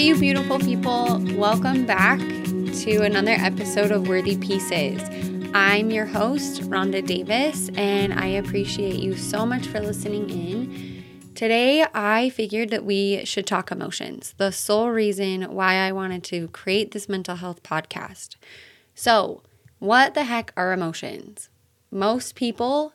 [0.00, 1.22] Hey, you beautiful people.
[1.36, 4.98] Welcome back to another episode of Worthy Pieces.
[5.52, 11.04] I'm your host, Rhonda Davis, and I appreciate you so much for listening in.
[11.34, 16.48] Today, I figured that we should talk emotions, the sole reason why I wanted to
[16.48, 18.36] create this mental health podcast.
[18.94, 19.42] So,
[19.80, 21.50] what the heck are emotions?
[21.90, 22.94] Most people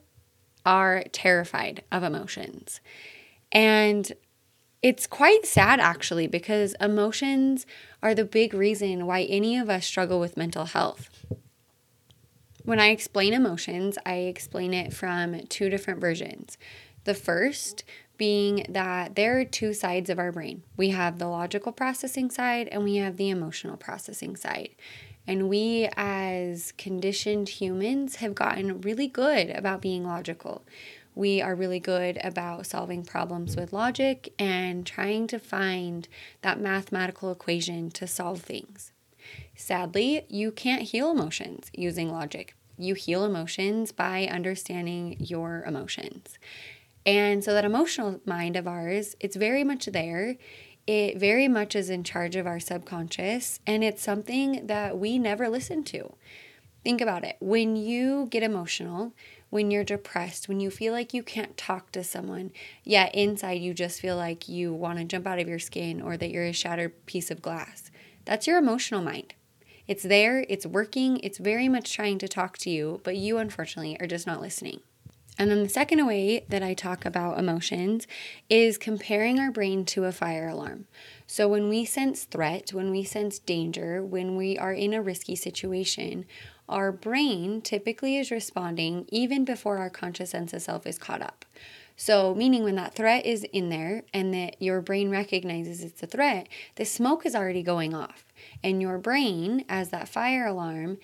[0.66, 2.82] are terrified of emotions.
[3.52, 4.12] And
[4.86, 7.66] it's quite sad actually because emotions
[8.04, 11.10] are the big reason why any of us struggle with mental health.
[12.64, 16.60] When I explain emotions, I explain it from two different versions.
[17.04, 17.84] The first
[18.18, 22.68] being that there are two sides of our brain we have the logical processing side
[22.72, 24.76] and we have the emotional processing side.
[25.26, 30.64] And we, as conditioned humans, have gotten really good about being logical.
[31.16, 36.08] We are really good about solving problems with logic and trying to find
[36.42, 38.92] that mathematical equation to solve things.
[39.56, 42.56] Sadly, you can't heal emotions using logic.
[42.78, 46.38] You heal emotions by understanding your emotions.
[47.06, 50.36] And so, that emotional mind of ours, it's very much there
[50.88, 55.50] it very much is in charge of our subconscious, and it's something that we never
[55.50, 56.14] listen to.
[56.84, 57.38] Think about it.
[57.40, 59.14] When you get emotional,
[59.50, 62.52] when you're depressed, when you feel like you can't talk to someone,
[62.84, 66.18] yet inside you just feel like you want to jump out of your skin or
[66.18, 67.92] that you're a shattered piece of glass,
[68.26, 69.34] that's your emotional mind.
[69.88, 73.98] It's there, it's working, it's very much trying to talk to you, but you unfortunately
[74.00, 74.82] are just not listening.
[75.38, 78.08] And then the second way that I talk about emotions
[78.50, 80.86] is comparing our brain to a fire alarm.
[81.28, 85.36] So when we sense threat, when we sense danger, when we are in a risky
[85.36, 86.26] situation,
[86.70, 91.46] our brain typically is responding even before our conscious sense of self is caught up.
[91.98, 96.08] So, meaning when that threat is in there and that your brain recognizes it's a
[96.08, 98.26] threat, the smoke is already going off.
[98.62, 100.98] And your brain, as that fire alarm,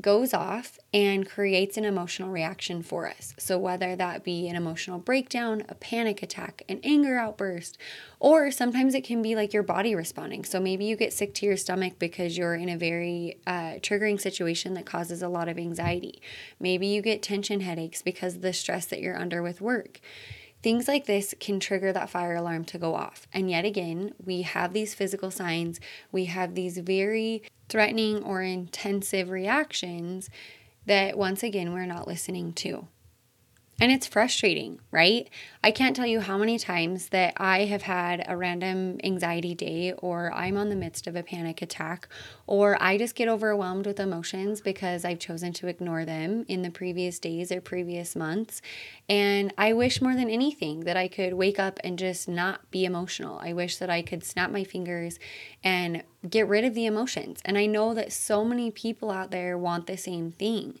[0.00, 3.34] goes off and creates an emotional reaction for us.
[3.38, 7.78] So, whether that be an emotional breakdown, a panic attack, an anger outburst,
[8.20, 10.44] or sometimes it can be like your body responding.
[10.44, 14.20] So, maybe you get sick to your stomach because you're in a very uh, triggering
[14.20, 16.20] situation that causes a lot of anxiety.
[16.60, 20.00] Maybe you get tension headaches because of the stress that you're under with work.
[20.66, 23.28] Things like this can trigger that fire alarm to go off.
[23.32, 25.78] And yet again, we have these physical signs,
[26.10, 30.28] we have these very threatening or intensive reactions
[30.84, 32.88] that once again we're not listening to.
[33.78, 35.28] And it's frustrating, right?
[35.62, 39.92] I can't tell you how many times that I have had a random anxiety day,
[39.98, 42.08] or I'm on the midst of a panic attack,
[42.46, 46.70] or I just get overwhelmed with emotions because I've chosen to ignore them in the
[46.70, 48.62] previous days or previous months.
[49.10, 52.86] And I wish more than anything that I could wake up and just not be
[52.86, 53.38] emotional.
[53.40, 55.18] I wish that I could snap my fingers
[55.62, 57.42] and get rid of the emotions.
[57.44, 60.80] And I know that so many people out there want the same thing.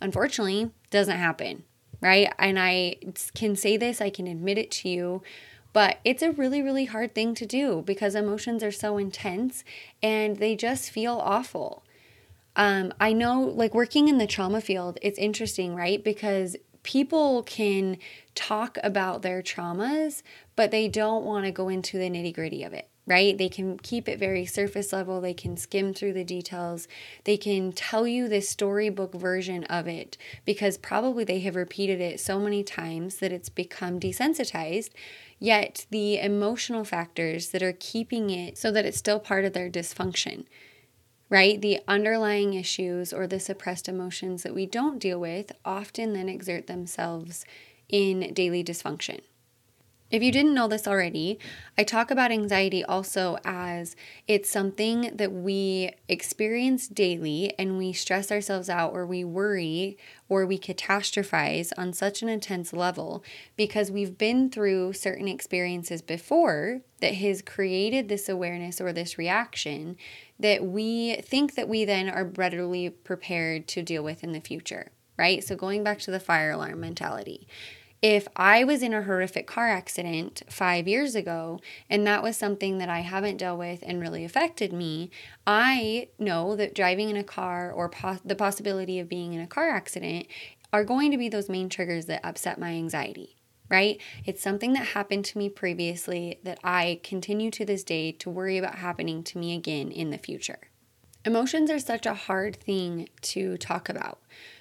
[0.00, 1.64] Unfortunately, doesn't happen
[2.00, 2.32] right?
[2.38, 2.96] And I
[3.34, 5.22] can say this, I can admit it to you,
[5.72, 9.64] but it's a really, really hard thing to do because emotions are so intense
[10.02, 11.84] and they just feel awful.
[12.54, 16.02] Um, I know, like working in the trauma field, it's interesting, right?
[16.02, 17.98] Because people can
[18.34, 20.22] talk about their traumas,
[20.54, 23.38] but they don't want to go into the nitty gritty of it right?
[23.38, 26.88] They can keep it very surface level, they can skim through the details,
[27.24, 32.18] they can tell you the storybook version of it because probably they have repeated it
[32.18, 34.90] so many times that it's become desensitized.
[35.38, 39.70] Yet, the emotional factors that are keeping it so that it's still part of their
[39.70, 40.46] dysfunction,
[41.28, 41.60] right?
[41.60, 46.66] The underlying issues or the suppressed emotions that we don't deal with often then exert
[46.66, 47.44] themselves
[47.88, 49.20] in daily dysfunction.
[50.08, 51.40] If you didn't know this already,
[51.76, 53.96] I talk about anxiety also as
[54.28, 60.46] it's something that we experience daily and we stress ourselves out or we worry or
[60.46, 63.24] we catastrophize on such an intense level
[63.56, 69.96] because we've been through certain experiences before that has created this awareness or this reaction
[70.38, 74.92] that we think that we then are readily prepared to deal with in the future,
[75.18, 75.42] right?
[75.42, 77.48] So going back to the fire alarm mentality
[78.08, 81.58] if I was in a horrific car accident five years ago
[81.90, 85.10] and that was something that I haven't dealt with and really affected me,
[85.44, 89.46] I know that driving in a car or po- the possibility of being in a
[89.48, 90.28] car accident
[90.72, 93.34] are going to be those main triggers that upset my anxiety,
[93.68, 94.00] right?
[94.24, 98.56] It's something that happened to me previously that I continue to this day to worry
[98.56, 100.60] about happening to me again in the future.
[101.24, 104.20] Emotions are such a hard thing to talk about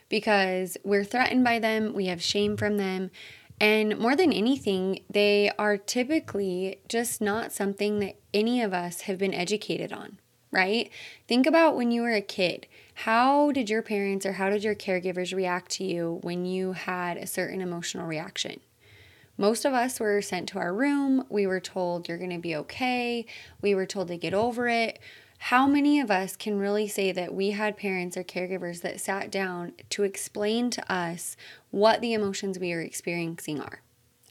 [0.09, 3.11] because we're threatened by them, we have shame from them,
[3.59, 9.17] And more than anything, they are typically just not something that any of us have
[9.17, 10.19] been educated on,
[10.51, 10.89] right?
[11.27, 12.67] Think about when you were a kid.
[12.95, 17.17] How did your parents or how did your caregivers react to you when you had
[17.17, 18.59] a certain emotional reaction?
[19.37, 21.25] Most of us were sent to our room.
[21.29, 23.25] We were told you're going to be okay.
[23.61, 24.99] We were told to get over it.
[25.49, 29.29] How many of us can really say that we had parents or caregivers that sat
[29.29, 31.37] down to explain to us
[31.69, 33.83] what the emotions we are experiencing are?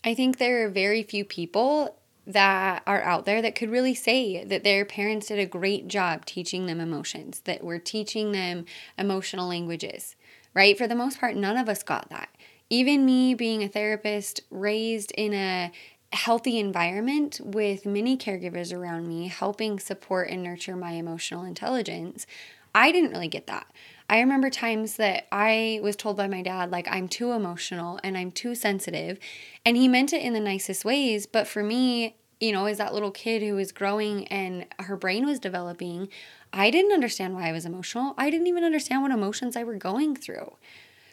[0.03, 4.43] I think there are very few people that are out there that could really say
[4.43, 8.65] that their parents did a great job teaching them emotions, that we're teaching them
[8.99, 10.17] emotional languages,
[10.53, 10.77] right?
[10.77, 12.31] For the most part, none of us got that.
[12.71, 15.71] Even me being a therapist raised in a
[16.15, 22.27] healthy environment with many caregivers around me helping support and nurture my emotional intelligence,
[22.75, 23.67] I didn't really get that.
[24.09, 28.19] I remember times that I was told by my dad, like, I'm too emotional and
[28.19, 29.19] I'm too sensitive.
[29.65, 31.27] And he meant it in the nicest ways.
[31.27, 35.25] But for me, you know, as that little kid who was growing and her brain
[35.25, 36.09] was developing,
[36.53, 38.15] I didn't understand why I was emotional.
[38.19, 40.57] I didn't even understand what emotions I were going through.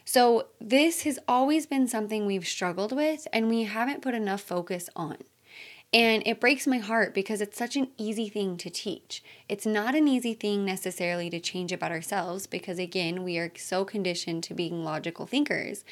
[0.03, 4.89] So, this has always been something we've struggled with and we haven't put enough focus
[4.95, 5.17] on.
[5.93, 9.21] And it breaks my heart because it's such an easy thing to teach.
[9.49, 13.83] It's not an easy thing necessarily to change about ourselves because, again, we are so
[13.83, 15.83] conditioned to being logical thinkers.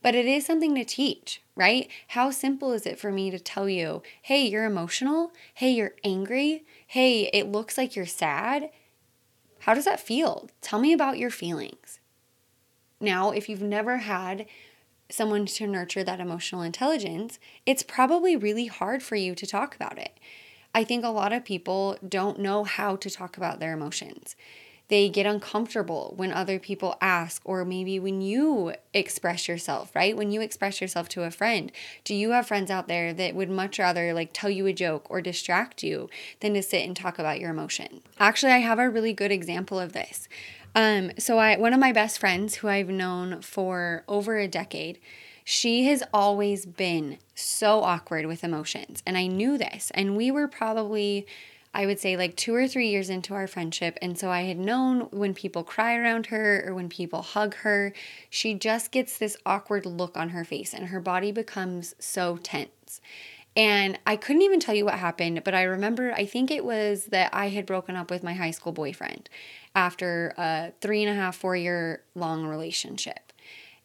[0.00, 1.88] But it is something to teach, right?
[2.08, 5.32] How simple is it for me to tell you, hey, you're emotional?
[5.54, 6.64] Hey, you're angry?
[6.86, 8.70] Hey, it looks like you're sad?
[9.60, 10.48] How does that feel?
[10.60, 12.00] Tell me about your feelings.
[13.02, 14.46] Now, if you've never had
[15.10, 19.98] someone to nurture that emotional intelligence, it's probably really hard for you to talk about
[19.98, 20.16] it.
[20.74, 24.36] I think a lot of people don't know how to talk about their emotions.
[24.88, 30.16] They get uncomfortable when other people ask, or maybe when you express yourself, right?
[30.16, 31.72] When you express yourself to a friend.
[32.04, 35.06] Do you have friends out there that would much rather like tell you a joke
[35.08, 36.08] or distract you
[36.40, 38.02] than to sit and talk about your emotion?
[38.18, 40.28] Actually, I have a really good example of this.
[40.74, 44.98] Um, so I one of my best friends who I've known for over a decade,
[45.44, 49.02] she has always been so awkward with emotions.
[49.06, 49.90] And I knew this.
[49.94, 51.26] And we were probably
[51.74, 53.98] I would say like two or three years into our friendship.
[54.02, 57.94] And so I had known when people cry around her or when people hug her,
[58.28, 63.00] she just gets this awkward look on her face and her body becomes so tense.
[63.56, 67.06] And I couldn't even tell you what happened, but I remember, I think it was
[67.06, 69.28] that I had broken up with my high school boyfriend
[69.74, 73.32] after a three and a half, four year long relationship.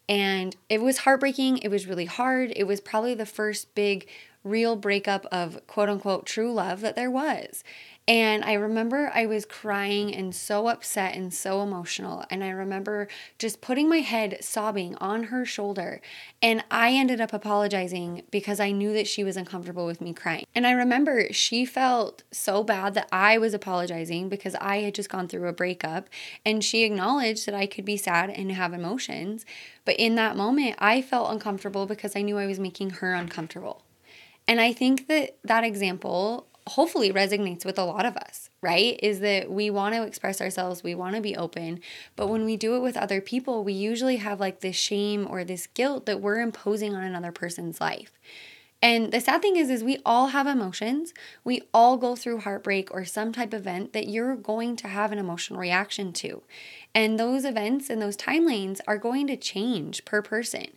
[0.08, 1.58] And it was heartbreaking.
[1.58, 2.52] It was really hard.
[2.56, 4.08] It was probably the first big
[4.48, 7.62] real breakup of quote unquote true love that there was.
[8.08, 12.24] And I remember I was crying and so upset and so emotional.
[12.30, 13.06] And I remember
[13.38, 16.00] just putting my head sobbing on her shoulder.
[16.40, 20.46] And I ended up apologizing because I knew that she was uncomfortable with me crying.
[20.54, 25.10] And I remember she felt so bad that I was apologizing because I had just
[25.10, 26.08] gone through a breakup.
[26.46, 29.44] And she acknowledged that I could be sad and have emotions.
[29.84, 33.82] But in that moment, I felt uncomfortable because I knew I was making her uncomfortable.
[34.48, 38.98] And I think that that example hopefully resonates with a lot of us, right?
[39.02, 41.80] Is that we want to express ourselves, we want to be open,
[42.16, 45.44] but when we do it with other people, we usually have like this shame or
[45.44, 48.12] this guilt that we're imposing on another person's life.
[48.80, 51.12] And the sad thing is is we all have emotions.
[51.42, 55.10] We all go through heartbreak or some type of event that you're going to have
[55.10, 56.42] an emotional reaction to.
[56.94, 60.68] And those events and those timelines are going to change per person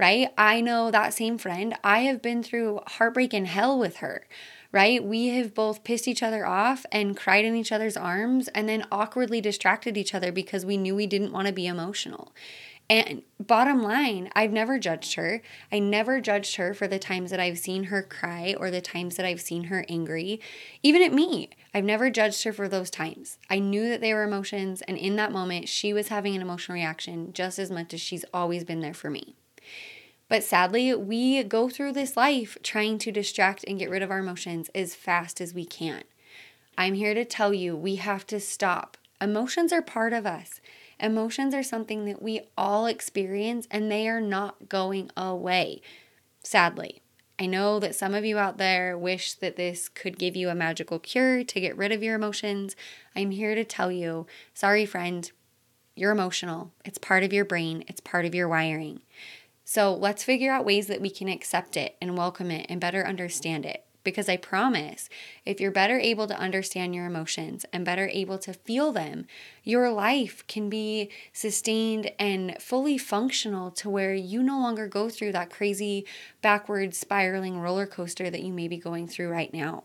[0.00, 0.30] right?
[0.36, 4.26] I know that same friend, I have been through heartbreak and hell with her
[4.72, 5.02] right?
[5.02, 8.86] We have both pissed each other off and cried in each other's arms and then
[8.92, 12.32] awkwardly distracted each other because we knew we didn't want to be emotional.
[12.88, 15.42] And bottom line, I've never judged her.
[15.70, 19.14] I never judged her for the times that I've seen her cry or the times
[19.14, 20.40] that I've seen her angry.
[20.82, 23.38] Even at me, I've never judged her for those times.
[23.48, 26.74] I knew that they were emotions, and in that moment, she was having an emotional
[26.74, 29.36] reaction just as much as she's always been there for me.
[30.30, 34.20] But sadly, we go through this life trying to distract and get rid of our
[34.20, 36.04] emotions as fast as we can.
[36.78, 38.96] I'm here to tell you we have to stop.
[39.20, 40.60] Emotions are part of us.
[41.00, 45.82] Emotions are something that we all experience and they are not going away,
[46.44, 47.02] sadly.
[47.36, 50.54] I know that some of you out there wish that this could give you a
[50.54, 52.76] magical cure to get rid of your emotions.
[53.16, 55.28] I'm here to tell you sorry, friend,
[55.96, 56.70] you're emotional.
[56.84, 59.00] It's part of your brain, it's part of your wiring.
[59.72, 63.06] So let's figure out ways that we can accept it and welcome it and better
[63.06, 65.08] understand it Because I promise,
[65.44, 69.26] if you're better able to understand your emotions and better able to feel them,
[69.62, 75.32] your life can be sustained and fully functional to where you no longer go through
[75.32, 76.06] that crazy
[76.40, 79.84] backward spiraling roller coaster that you may be going through right now.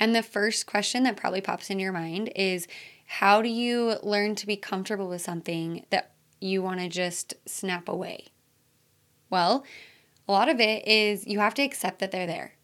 [0.00, 2.66] And the first question that probably pops in your mind is
[3.06, 7.88] how do you learn to be comfortable with something that you want to just snap
[7.88, 8.26] away?
[9.30, 9.64] Well,
[10.26, 12.54] a lot of it is you have to accept that they're there,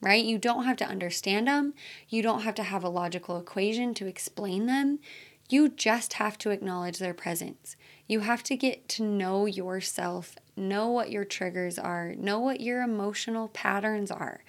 [0.00, 0.24] right?
[0.24, 1.74] You don't have to understand them.
[2.08, 4.98] You don't have to have a logical equation to explain them.
[5.48, 7.76] You just have to acknowledge their presence.
[8.08, 12.82] You have to get to know yourself, know what your triggers are, know what your
[12.82, 14.42] emotional patterns are.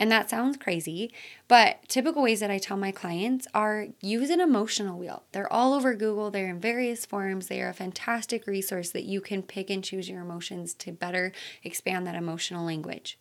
[0.00, 1.12] And that sounds crazy,
[1.46, 5.24] but typical ways that I tell my clients are use an emotional wheel.
[5.32, 7.48] They're all over Google, they're in various forms.
[7.48, 11.32] They are a fantastic resource that you can pick and choose your emotions to better
[11.62, 13.18] expand that emotional language.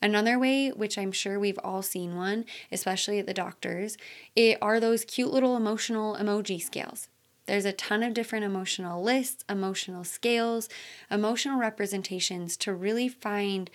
[0.00, 3.96] Another way, which I'm sure we've all seen one, especially at the doctors,
[4.36, 7.08] it are those cute little emotional emoji scales.
[7.46, 10.68] There's a ton of different emotional lists, emotional scales,
[11.10, 13.68] emotional representations to really find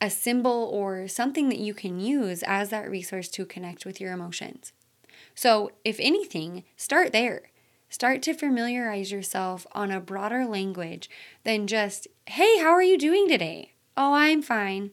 [0.00, 4.12] a symbol or something that you can use as that resource to connect with your
[4.12, 4.72] emotions.
[5.34, 7.50] So, if anything, start there.
[7.88, 11.10] Start to familiarize yourself on a broader language
[11.44, 13.72] than just, hey, how are you doing today?
[13.96, 14.92] Oh, I'm fine.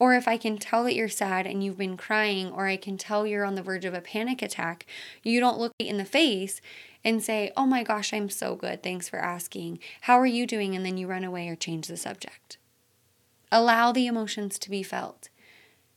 [0.00, 2.96] Or if I can tell that you're sad and you've been crying, or I can
[2.96, 4.86] tell you're on the verge of a panic attack,
[5.22, 6.60] you don't look in the face
[7.04, 8.82] and say, Oh my gosh, I'm so good.
[8.82, 9.78] Thanks for asking.
[10.02, 10.74] How are you doing?
[10.74, 12.56] And then you run away or change the subject.
[13.52, 15.28] Allow the emotions to be felt.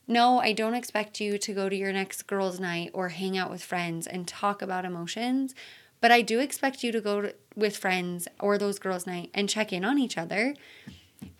[0.06, 3.50] No, I don't expect you to go to your next girls' night or hang out
[3.50, 5.54] with friends and talk about emotions,
[6.00, 9.48] but I do expect you to go to, with friends or those girls' night and
[9.48, 10.54] check in on each other.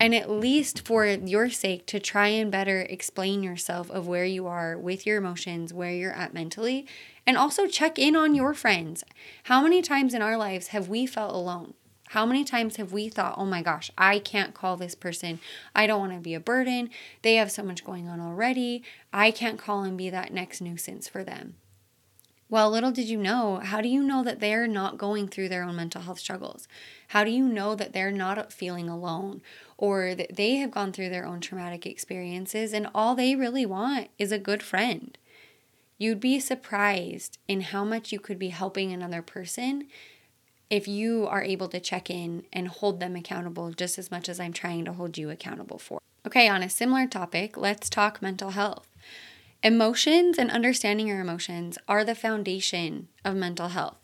[0.00, 4.46] And at least for your sake, to try and better explain yourself of where you
[4.46, 6.86] are with your emotions, where you're at mentally,
[7.26, 9.04] and also check in on your friends.
[9.44, 11.74] How many times in our lives have we felt alone?
[12.14, 15.40] How many times have we thought, oh my gosh, I can't call this person.
[15.74, 16.90] I don't want to be a burden.
[17.22, 18.84] They have so much going on already.
[19.12, 21.56] I can't call and be that next nuisance for them.
[22.48, 25.64] Well, little did you know, how do you know that they're not going through their
[25.64, 26.68] own mental health struggles?
[27.08, 29.42] How do you know that they're not feeling alone
[29.76, 34.06] or that they have gone through their own traumatic experiences and all they really want
[34.20, 35.18] is a good friend?
[35.98, 39.88] You'd be surprised in how much you could be helping another person
[40.70, 44.40] if you are able to check in and hold them accountable just as much as
[44.40, 46.00] I'm trying to hold you accountable for.
[46.26, 48.88] Okay, on a similar topic, let's talk mental health.
[49.62, 53.98] Emotions and understanding your emotions are the foundation of mental health.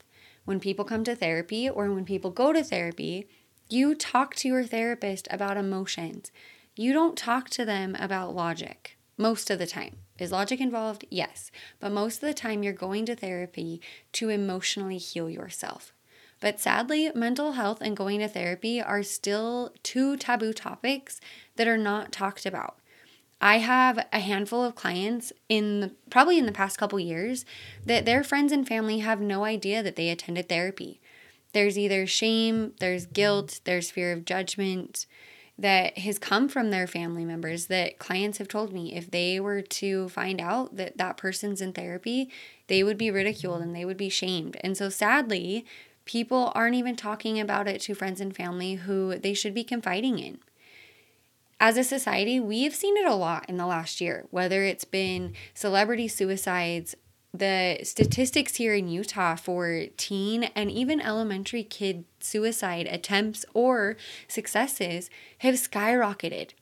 [0.45, 3.29] When people come to therapy or when people go to therapy,
[3.69, 6.33] you talk to your therapist about emotions.
[6.77, 9.97] You don't talk to them about logic most of the time.
[10.19, 11.05] Is logic involved?
[11.11, 11.51] Yes.
[11.79, 13.81] But most of the time, you're going to therapy
[14.13, 15.93] to emotionally heal yourself.
[16.41, 21.21] But sadly, mental health and going to therapy are still two taboo topics
[21.57, 22.79] that are not talked about.
[23.43, 27.45] I have a handful of clients in the, probably in the past couple years
[27.87, 31.01] that their friends and family have no idea that they attended therapy.
[31.53, 35.07] There's either shame, there's guilt, there's fear of judgment
[35.59, 39.61] that has come from their family members that clients have told me if they were
[39.61, 42.31] to find out that that person's in therapy,
[42.67, 44.57] they would be ridiculed and they would be shamed.
[44.63, 45.67] And so sadly,
[46.11, 50.19] people aren't even talking about it to friends and family who they should be confiding
[50.19, 50.37] in.
[51.61, 54.85] As a society, we have seen it a lot in the last year, whether it's
[54.85, 56.97] been celebrity suicides,
[57.33, 65.11] the statistics here in Utah for teen and even elementary kid suicide attempts or successes
[65.39, 66.55] have skyrocketed.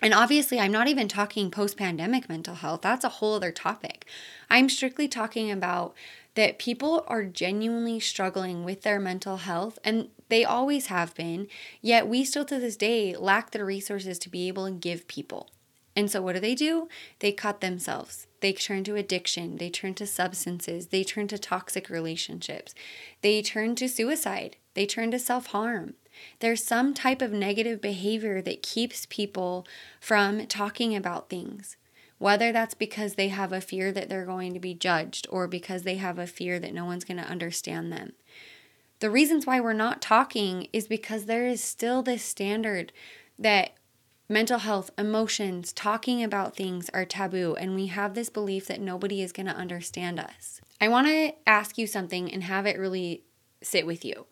[0.00, 2.82] And obviously, I'm not even talking post pandemic mental health.
[2.82, 4.06] That's a whole other topic.
[4.48, 5.96] I'm strictly talking about
[6.38, 11.48] that people are genuinely struggling with their mental health and they always have been,
[11.82, 15.50] yet we still to this day lack the resources to be able to give people.
[15.96, 16.86] And so, what do they do?
[17.18, 18.28] They cut themselves.
[18.38, 19.56] They turn to addiction.
[19.56, 20.86] They turn to substances.
[20.86, 22.72] They turn to toxic relationships.
[23.20, 24.54] They turn to suicide.
[24.74, 25.94] They turn to self harm.
[26.38, 29.66] There's some type of negative behavior that keeps people
[30.00, 31.76] from talking about things
[32.18, 35.82] whether that's because they have a fear that they're going to be judged or because
[35.82, 38.12] they have a fear that no one's going to understand them.
[39.00, 42.92] The reasons why we're not talking is because there is still this standard
[43.38, 43.70] that
[44.28, 49.22] mental health, emotions, talking about things are taboo, and we have this belief that nobody
[49.22, 50.60] is going to understand us.
[50.80, 53.22] I want to ask you something and have it really
[53.62, 54.26] sit with you.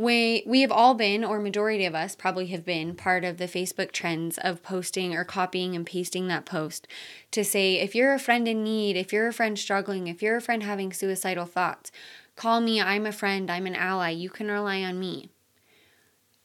[0.00, 3.44] We we have all been or majority of us probably have been part of the
[3.44, 6.88] Facebook trends of posting or copying and pasting that post
[7.30, 10.38] to say if you're a friend in need, if you're a friend struggling, if you're
[10.38, 11.92] a friend having suicidal thoughts,
[12.34, 15.28] call me, I'm a friend, I'm an ally, you can rely on me.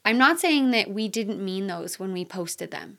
[0.03, 2.97] I'm not saying that we didn't mean those when we posted them.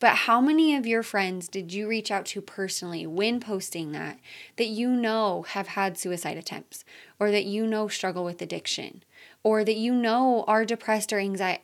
[0.00, 4.18] But how many of your friends did you reach out to personally when posting that
[4.56, 6.84] that you know have had suicide attempts
[7.18, 9.02] or that you know struggle with addiction
[9.42, 11.18] or that you know are depressed or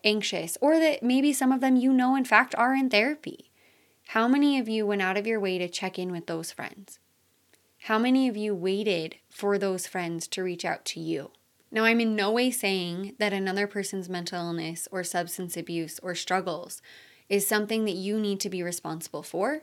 [0.05, 3.50] anxious or that maybe some of them you know in fact are in therapy?
[4.09, 6.99] How many of you went out of your way to check in with those friends?
[7.83, 11.31] How many of you waited for those friends to reach out to you?
[11.71, 16.15] Now, I'm in no way saying that another person's mental illness or substance abuse or
[16.15, 16.81] struggles
[17.29, 19.62] is something that you need to be responsible for.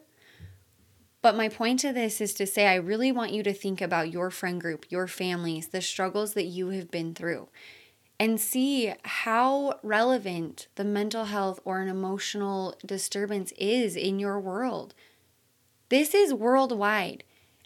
[1.23, 4.11] But my point to this is to say, I really want you to think about
[4.11, 7.49] your friend group, your families, the struggles that you have been through,
[8.19, 14.93] and see how relevant the mental health or an emotional disturbance is in your world.
[15.89, 17.23] This is worldwide.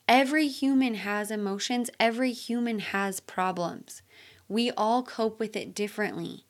[0.07, 4.01] Every human has emotions, every human has problems.
[4.47, 6.45] We all cope with it differently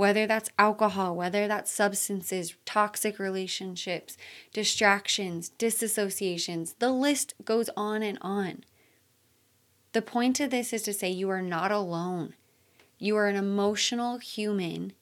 [0.00, 4.16] whether that's alcohol, whether that's substances, toxic relationships,
[4.50, 8.64] distractions, disassociations, the list goes on and on.
[9.92, 12.32] The point of this is to say you are not alone.
[13.02, 14.92] You are an emotional human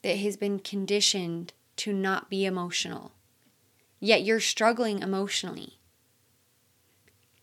[0.00, 3.12] that has been conditioned to not be emotional.
[4.00, 5.78] Yet you're struggling emotionally.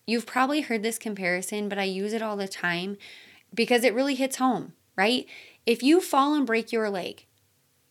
[0.08, 2.98] You've probably heard this comparison, but I use it all the time
[3.54, 5.28] because it really hits home, right?
[5.68, 7.28] If you fall and break your leg,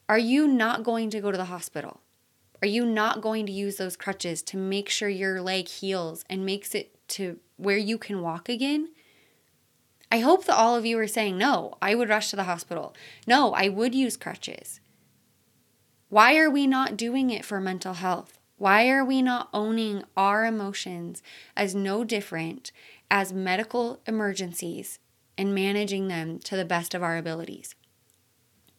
[0.09, 2.01] are you not going to go to the hospital?
[2.61, 6.45] Are you not going to use those crutches to make sure your leg heals and
[6.45, 8.89] makes it to where you can walk again?
[10.15, 12.95] I hope that all of you are saying, no, I would rush to the hospital.
[13.27, 14.79] No, I would use crutches.
[16.09, 18.39] Why are we not doing it for mental health?
[18.57, 21.21] Why are we not owning our emotions
[21.57, 22.71] as no different
[23.11, 25.01] as medical emergencies
[25.37, 27.75] and managing them to the best of our abilities.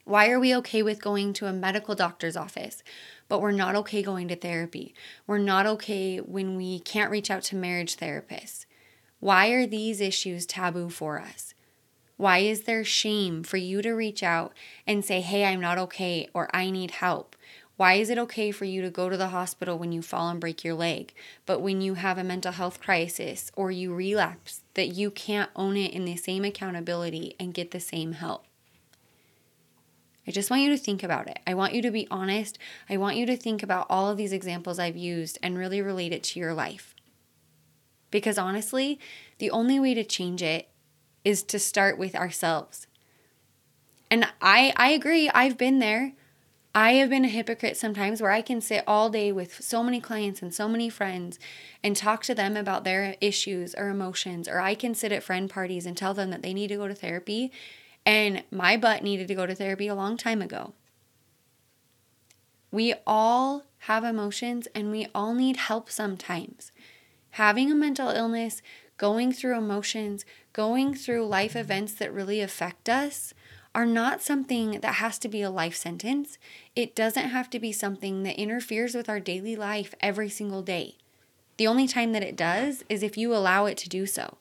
[0.05, 2.81] Why are we okay with going to a medical doctor's office,
[3.27, 4.95] but we're not okay going to therapy?
[5.27, 8.65] We're not okay when we can't reach out to marriage therapists.
[9.25, 11.55] Why are these issues taboo for us?
[12.15, 14.53] Why is there shame for you to reach out
[14.85, 17.35] and say, hey, I'm not okay, or I need help?
[17.75, 20.39] Why is it okay for you to go to the hospital when you fall and
[20.39, 21.11] break your leg,
[21.47, 25.75] but when you have a mental health crisis or you relapse, that you can't own
[25.75, 28.45] it in the same accountability and get the same help?
[30.27, 31.39] I just want you to think about it.
[31.47, 32.59] I want you to be honest.
[32.87, 36.13] I want you to think about all of these examples I've used and really relate
[36.13, 36.94] it to your life.
[38.15, 38.97] Because honestly,
[39.39, 40.69] the only way to change it
[41.25, 42.87] is to start with ourselves.
[44.09, 46.13] And I I agree, I've been there.
[46.73, 49.99] I have been a hypocrite sometimes where I can sit all day with so many
[49.99, 51.39] clients and so many friends
[51.83, 55.49] and talk to them about their issues or emotions, or I can sit at friend
[55.49, 57.51] parties and tell them that they need to go to therapy.
[58.05, 60.73] And my butt needed to go to therapy a long time ago.
[62.71, 66.71] We all have emotions and we all need help sometimes.
[67.35, 68.61] Having a mental illness,
[68.95, 73.33] going through emotions, going through life events that really affect us
[73.75, 76.37] are not something that has to be a life sentence.
[76.77, 80.95] It doesn't have to be something that interferes with our daily life every single day.
[81.57, 84.37] The only time that it does is if you allow it to do so.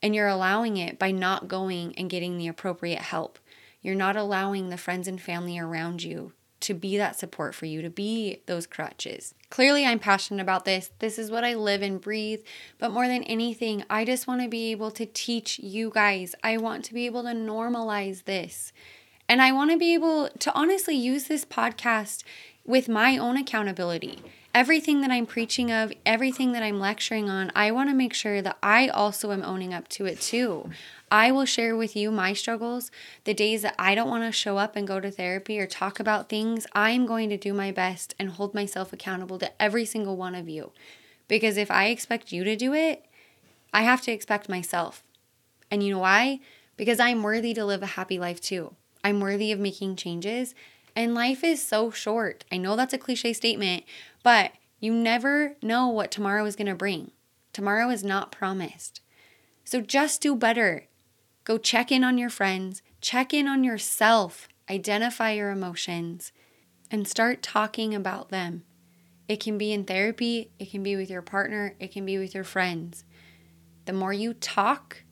[0.00, 3.40] And you're allowing it by not going and getting the appropriate help.
[3.82, 7.82] You're not allowing the friends and family around you to be that support for you,
[7.82, 9.34] to be those crutches.
[9.48, 10.90] Clearly, I'm passionate about this.
[10.98, 12.40] This is what I live and breathe.
[12.78, 16.34] But more than anything, I just want to be able to teach you guys.
[16.44, 18.72] I want to be able to normalize this.
[19.28, 22.24] And I want to be able to honestly use this podcast
[22.70, 24.22] with my own accountability.
[24.54, 28.40] Everything that I'm preaching of, everything that I'm lecturing on, I want to make sure
[28.40, 30.70] that I also am owning up to it too.
[31.10, 32.92] I will share with you my struggles.
[33.24, 35.98] The days that I don't want to show up and go to therapy or talk
[35.98, 40.16] about things, I'm going to do my best and hold myself accountable to every single
[40.16, 40.70] one of you.
[41.26, 43.04] Because if I expect you to do it,
[43.74, 45.02] I have to expect myself.
[45.72, 46.38] And you know why?
[46.76, 48.74] Because I'm worthy to live a happy life too.
[49.02, 50.54] I'm worthy of making changes.
[50.96, 52.44] And life is so short.
[52.50, 53.84] I know that's a cliche statement,
[54.22, 57.12] but you never know what tomorrow is going to bring.
[57.52, 59.00] Tomorrow is not promised.
[59.64, 60.86] So just do better.
[61.44, 66.32] Go check in on your friends, check in on yourself, identify your emotions,
[66.90, 68.64] and start talking about them.
[69.26, 72.34] It can be in therapy, it can be with your partner, it can be with
[72.34, 73.04] your friends.
[73.86, 75.04] The more you talk,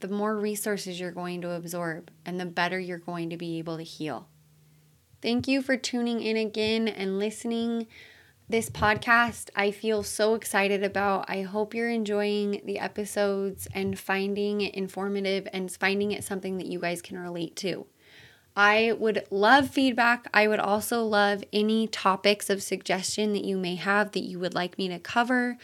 [0.00, 3.76] the more resources you're going to absorb and the better you're going to be able
[3.76, 4.28] to heal.
[5.22, 7.86] Thank you for tuning in again and listening.
[8.48, 11.28] This podcast, I feel so excited about.
[11.28, 16.68] I hope you're enjoying the episodes and finding it informative and finding it something that
[16.68, 17.84] you guys can relate to.
[18.56, 20.26] I would love feedback.
[20.32, 24.54] I would also love any topics of suggestion that you may have that you would
[24.54, 25.58] like me to cover.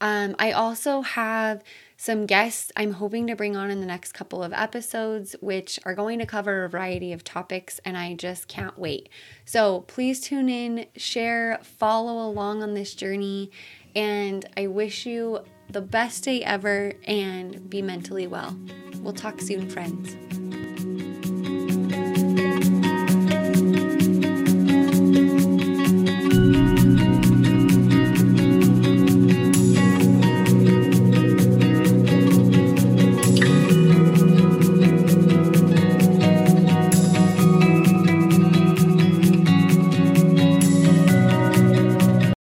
[0.00, 1.62] Um, I also have
[1.96, 5.94] some guests I'm hoping to bring on in the next couple of episodes, which are
[5.94, 9.08] going to cover a variety of topics, and I just can't wait.
[9.44, 13.50] So please tune in, share, follow along on this journey,
[13.94, 18.56] and I wish you the best day ever and be mentally well.
[19.00, 20.43] We'll talk soon, friends.